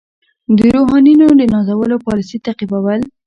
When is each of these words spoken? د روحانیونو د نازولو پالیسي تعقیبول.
د 0.57 0.59
روحانیونو 0.75 1.25
د 1.39 1.41
نازولو 1.53 1.97
پالیسي 2.05 2.37
تعقیبول. 2.45 2.99